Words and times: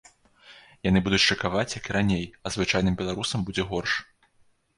Яны 0.87 0.99
будуць 1.07 1.21
шыкаваць 1.25 1.73
як 1.79 1.85
і 1.89 1.95
раней, 1.97 2.25
а 2.45 2.53
звычайным 2.57 2.97
беларусам 3.03 3.45
будзе 3.53 3.63
горш. 3.75 3.93